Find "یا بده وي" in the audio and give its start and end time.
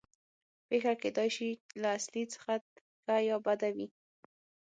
3.29-3.87